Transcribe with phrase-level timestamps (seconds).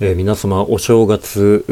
[0.00, 1.64] えー、皆様お正月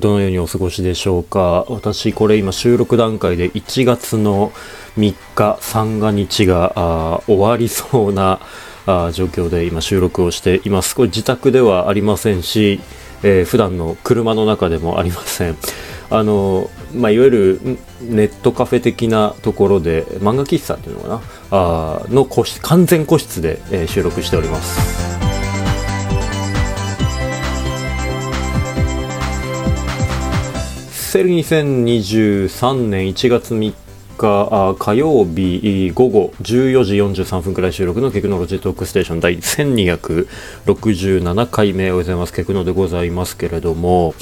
[0.00, 1.64] どのようにお過ごしでしょうか。
[1.68, 4.50] 私これ今収録段階で1月の
[4.98, 8.40] 3日三が日が終わりそうな
[8.86, 10.96] あ状況で今収録をしています。
[10.96, 12.80] これ自宅ではありませんし、
[13.22, 15.56] えー、普段の車の中でもありません。
[16.10, 17.60] あの、まあ、いわゆる
[18.00, 21.20] ネットカフェ的なところで漫画喫茶っていうのかな？
[21.52, 25.25] あの個室完全個室で、えー、収録しております。
[31.16, 33.72] セル2023年1月3
[34.18, 42.34] 日火曜日午後14時43分くらい収録のテクノロジートークステーション第1267回目おはようございます。
[42.34, 44.14] テクノでございますけれども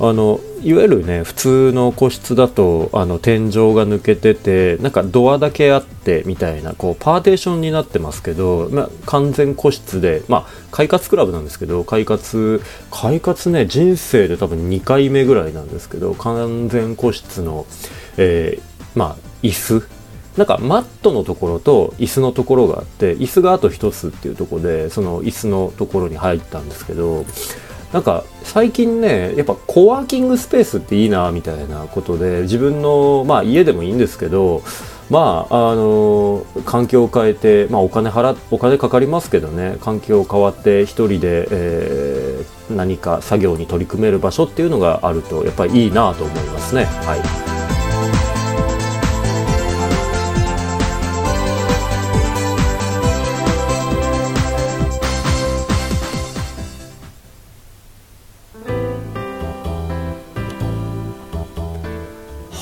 [0.00, 17.66] あのいわゆるね普通の個室だとあの天井が抜けててなんかドアだけあってみたいなこうパーテーションになってますけど、まあ、完全個室でまあ快活クラブなんですけど快活快活ね人生で多分2回目ぐらいなんですけど完全個室の、
[18.16, 19.88] えー、まあ椅子。
[20.36, 27.24] なんかマットのところと椅子のところがあって椅子があと1つっていうところでその椅子のところに入ったんですけど
[27.92, 34.62] なんか最近ねやっぱコワーキングスペースっていいなみたいなことで自分のまあ家でもいいんですけど
[35.08, 46.84] まああの環境を変えて、まあ、お金払お金かかりますけどね環境変わって1人で、えー、何か作業に取り組める場所っていうのがあるとやっぱりいいなと思いますね。
[46.84, 47.57] はい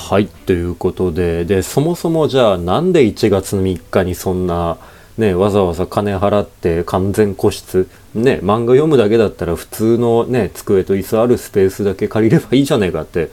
[0.09, 4.79] はい、ということで、で、そもそもじゃあなんで1月3日にそんな、
[5.19, 13.31] ね、わざわざ金払って完全個室、ね、漫画読むだけだったら普通のね、机と椅子あるスペースだけ借りればいいじゃないかって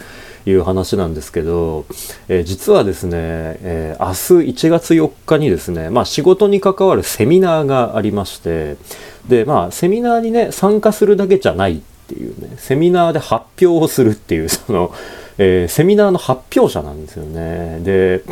[0.48, 1.86] いう話なんですけど、
[2.28, 4.04] えー、実はですね、えー、
[4.40, 8.78] 明日1月4日にですね、まあ仕事に関わるセミナーがありまして、
[9.28, 14.92] で、まあセミナーにね、参加するだけじゃないっていうね、セミナーで発表をするっていう、その、
[15.38, 17.80] えー、セミナーの発表者なんですよね。
[17.82, 18.24] で、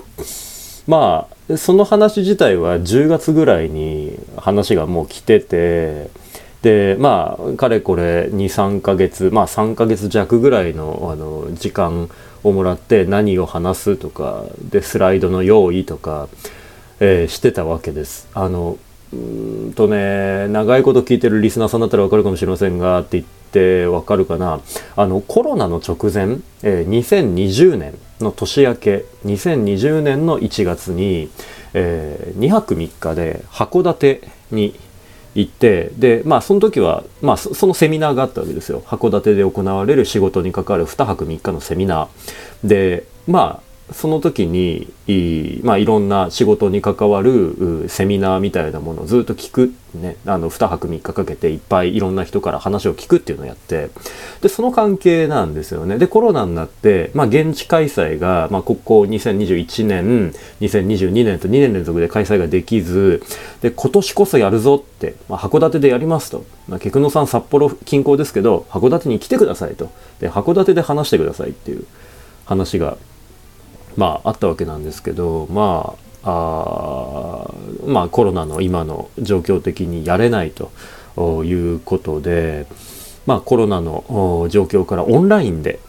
[0.88, 6.10] まあ、その話自体は10月ぐらいに話がもう来てて、
[6.62, 12.10] で、まあ、かれこれ2、3ヶ月、まあ3ヶ月弱ぐらいのあの時間
[12.44, 16.30] をもらって何を話すとか、で、スライドの用意とか、
[17.00, 18.28] えー、してたわけです。
[18.34, 18.78] あの、
[19.14, 24.62] うんとね、長いこと聞いてるリスナーさんだったらわかるかもしれませんが、って言って、ってわかるかな？
[24.96, 31.30] あのコロナの直前、えー、2020年の年明け2020年の1月に、
[31.74, 34.80] えー、2泊3日で函館に
[35.36, 38.82] 行ってでまあその時は、まあ、そのセミナーがあったわけですよ。
[38.86, 42.68] 函館で行われる仕事に関わる2泊3日のセミナー。
[42.68, 53.90] でまあその時にい,、まあ、いろんな仕事に関わるセミナーみたいなものをずっと聞く、ね、あの2泊3日かけていっぱいいろんな人から話を聞くっていうのをやって。
[54.42, 55.98] でその関係なんですよね。
[55.98, 60.32] でコロナになって、まあ、現地開催が、まあ、ここ2021年
[60.62, 63.22] 2022年と2年連続で開催ができず
[63.62, 69.92] で今年こそやるぞって、まあ、函館でやりますと、まあ、菊野さん札幌近郊ですけど函館に来てくださいと。
[70.20, 71.86] で函館で話してくださいっていう
[72.46, 72.98] 話が
[73.98, 77.54] まああったわけなんですけどまああ
[77.86, 82.68] まあコロナの今の状況的にやれないということで
[83.26, 85.80] まあコロナの状況からオンラインで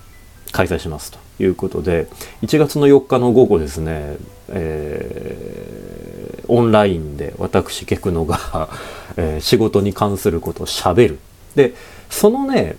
[0.52, 2.08] 開催しますということで
[2.42, 4.16] 1月の4日の午後ですね、
[4.48, 8.68] えー、オンラインで私ケクノが
[9.16, 11.18] え、仕事に関することをしゃべる。
[11.54, 11.74] で
[12.08, 12.76] そのね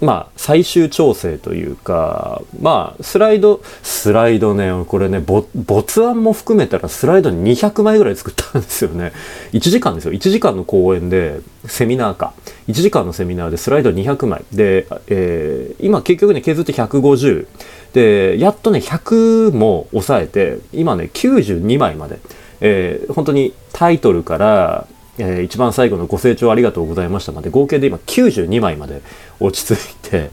[0.00, 9.12] まあ、最終調整というか、まあ、スライド、スライドね、これね、没案も含めたらスライド200枚ぐらい作ったんですよね。
[9.52, 10.12] 1時間ですよ。
[10.12, 12.34] 1時間の講演で、セミナーか。
[12.68, 14.44] 1時間のセミナーでスライド200枚。
[14.52, 17.46] で、えー、今結局ね、削って150。
[17.94, 22.18] で、やっとね、100も抑えて、今ね、92枚まで。
[22.60, 24.86] えー、本当にタイトルから、
[25.18, 29.02] えー、一番最後のご清聴ありがとうございましたまで合計で今92枚まで
[29.40, 30.30] 落ち着いて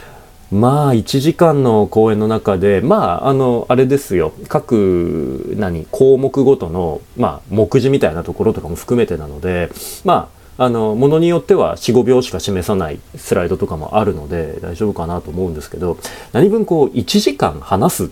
[0.52, 4.32] まあ1時間の講演の中でまああのあれですよ。
[4.48, 9.70] 各何項目ごとのまあ目次みたいなところとかも含めてなので
[10.04, 15.98] まああのものによっては45秒しか示さないスライドとかもあるので大丈夫かなと思うんですけど
[16.32, 18.10] 何分こう1時間話す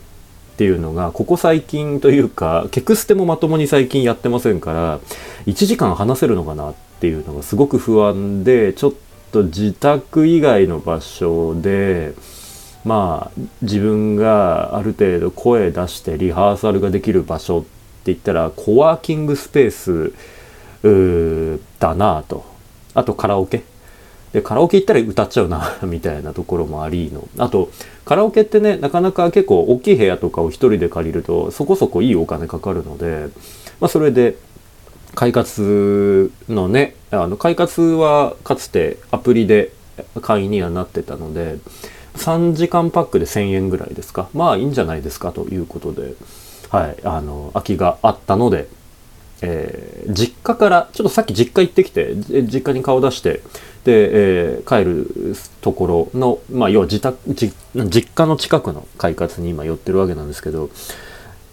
[0.54, 5.00] っていうのがここ最近というかケクステもまともに最近やってませんから
[5.46, 8.92] 1時間話せるのかなっていうのがすごく不安でちょっ
[9.32, 12.14] と自宅以外の場所で
[12.84, 17.68] まあ自分がある程度声出してリハーサルができる場所って
[18.06, 22.44] 言ったらコワーキングスペースだなと。
[22.94, 23.64] あとカラオケ。
[24.34, 27.70] でカラオケ行ったら歌っちゃうな みたいなところもありのあと
[28.04, 33.28] カラオケってねなかなか結構大きい部屋とかを一人で借りるとそこそこいいお金かかるので、
[33.80, 34.34] まあ、それで
[35.14, 39.70] 快活のねあの快活はかつてアプリで
[40.20, 41.58] 会員にはなってたので
[42.16, 44.28] 3時間パックで1000円ぐらいですか。
[44.34, 46.14] まあいいんじゃないですかということで
[46.70, 48.66] はいあの空きがあったので、
[49.42, 52.14] えー、実家からちょっとさっき実家行ってきて
[52.44, 53.42] 実家に顔出して
[53.84, 57.54] で、えー、帰るところの、まあ、要は自宅実
[58.14, 60.70] 家の近くの快活に今寄ってるわけなんですけど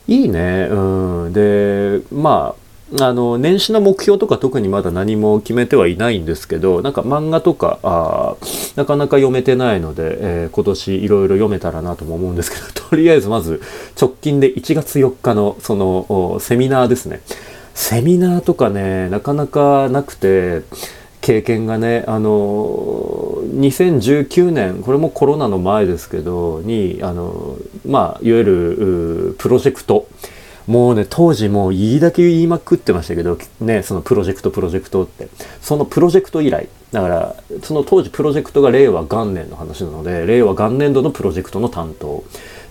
[0.08, 1.34] いいねうん。
[1.34, 2.62] でまあ
[3.00, 8.36] あの年始の目標とか特にまだ何も決めてはいないんですけどなんか漫画とかあ
[8.76, 13.62] なかなか読めてないので、えー、今年いろいろ読めたらなとも思うんですけどとりあえずまず
[14.00, 17.22] 直近で1月4日のそのセミナーですね。
[17.74, 20.64] セミナーとかねなかなかなくて
[21.22, 22.30] 経験がねあの
[23.54, 30.08] 2019年これもコロナの前ですけどにあのまあいわゆるプロジェクト
[30.68, 35.28] もうね、当時もういいだけ言いまくってましたけど、ね、そのプロジェクト、プロジェクトって。
[35.62, 42.24] そのプロジェクト以来、だから、その当時プロジェクトが令和元年の話なので、令和元年度のプロジェクトの担当。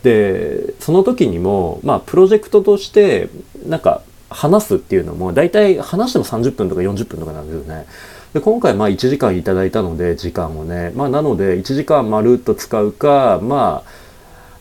[0.02, 3.28] で、その時にも、まあ、プロジェクトとして、
[3.66, 7.86] なんか、話すっていうのも、大体話しても30分とか40分とかなんですよね。
[8.32, 13.90] で今回まあ1時間いただいたので時間をねまあなので1時間まるっと使うかまあ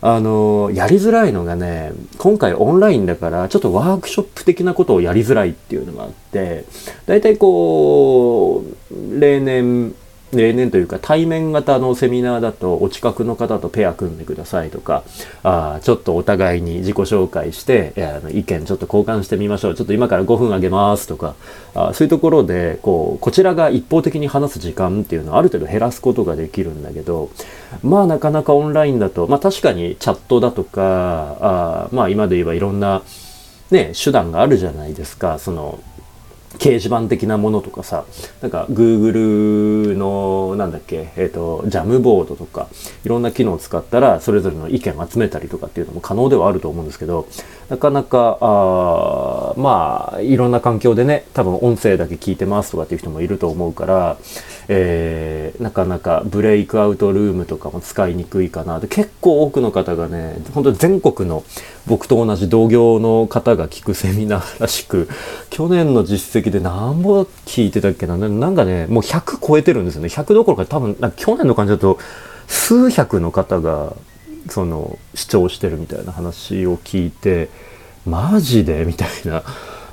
[0.02, 6.66] あのやりづらいのがね今回オンラインだからちょっとワークショップ的なことをやりづらいっていうのがあって
[7.06, 9.94] 大体こう例年
[10.32, 15.04] 例年というか対面型のセミナーだとお近くの方とペア組んでくださいとか
[15.44, 21.36] あちょっとお互いに自己紹介してあの意見ちょっと交換してみましょうちょっと今から5分あげますとか
[21.74, 27.32] あそういうところでこうこちらが一方的に話す時間っていうのをある程度減らすことができるんだけど
[27.82, 33.02] まあなかなかオンラインだとまあ確かにチャットだとかあまあ今で言えばいろんな
[33.72, 35.40] ね手段があるじゃないですか。
[35.40, 35.80] その
[36.58, 38.06] 掲示板的なものとかさ、
[38.42, 42.68] なんか Google のなんだっけ、えっ、ー、と、ジャムボードとか、
[43.06, 47.28] いろんな機能を使ったら、それぞれの意見を集めたりとかっていうのも可能ではあると思うんですけど、
[47.70, 54.18] なかなか、あまあ、いろんな環境でね、多分音声だけ聞いてますとかっていう人もいると思うから、
[54.68, 58.80] えー、なかなかブレイクアウトルームとかも使いにくいかな。
[58.80, 61.44] で、結構多くの方がね、本当に全国の
[61.86, 65.08] 僕と同じ同業の方が聞くセミナーらしく、
[65.50, 70.08] 去年の実績で何本聞いてたっけななんかね、もう100超えてるんですよね。
[70.08, 72.00] 100どころか多分、去年の感じだと、
[72.48, 73.94] 数百の方が、
[74.50, 77.50] その、視聴してるみたいな話を聞いて、
[78.06, 78.86] マジで？
[78.86, 79.44] みたいな。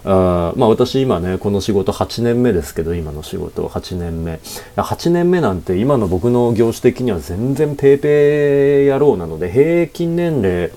[0.09, 4.35] あまあ私今ねこの仕事8年目ですけど今の仕事8年目
[4.77, 10.71] 8年目なんて今の僕の業種的には全然ペーペー野郎なので平均年齢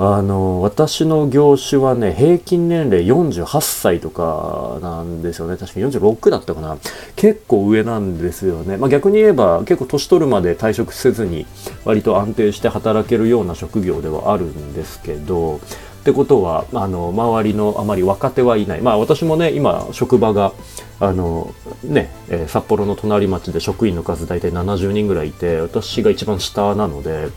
[0.00, 5.56] あの私の業種はね平均年齢48歳とかなんですよね。
[5.56, 6.78] 確か46だったかな。
[7.16, 11.46] 結構上なんですよね、まあ、逆に言えば結構年取るまで退職せずに
[11.84, 15.56] 割と安定して働けるような職業ではあるんですけど。
[15.56, 18.80] ってことはあの周りのあまり若手はいない。
[18.80, 20.52] まあ私もね今職場が
[21.00, 21.52] あの
[21.84, 27.28] ね、えー、札幌の隣町で職員の数大体70人ぐらいいて私が一番下なので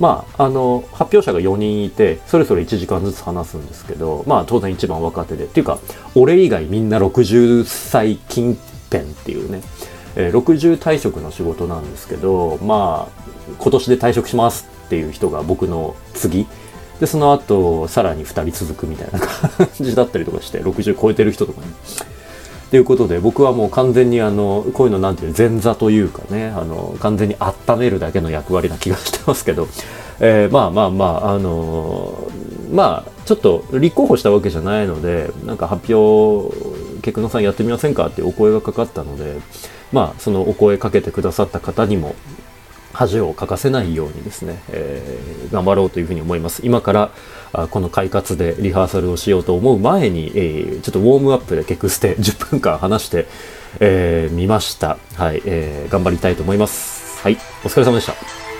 [0.00, 5.44] まあ、あの発表者が4人いてそれぞれ1時間ずつ話すんですけど、まあ、当然一番若手で。
[5.44, 5.78] っていうか
[6.14, 8.58] 俺以外みんな60歳近
[8.90, 9.62] 辺っていうね、
[10.16, 13.22] えー、60退職の仕事なんですけどまあ
[13.58, 16.46] 今年で退職しますっていう人が僕の次。
[17.00, 21.66] で、その後、さらに2人続くみたいな感じだったりとかして、60超えてる人とかに。
[22.72, 29.68] ということで、僕はもう完全にあの、こういうのなんていう前座というかね、あの、完全に温めるだけの役割な気がしてますけど、
[30.20, 36.56] えー、まあまあまあ、あのー、まあ、ちょっと立候補したわけじゃないので、なんか発表、
[37.02, 39.38] ケクノさんやってみませんかってお声がかかったので、
[39.92, 42.14] まあ、そのお声かけてくださった方にも、
[42.92, 46.62] 恥をかかせないようにですね、えー、頑張ろうというふうに思います。
[46.64, 47.10] 今から
[47.52, 53.26] あこの快活でリハーサルをしようと思う前に、えー、ちょっとウォームアップでケクステ10分間話してみ、
[53.80, 54.98] えー、ました。
[55.14, 57.20] はい、えー、頑張りたいと思います。
[57.22, 58.51] はい、お疲れ様でした。